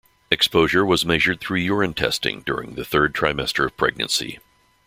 [0.31, 4.39] Exposure was measured through urine testing during the third trimester of pregnancy.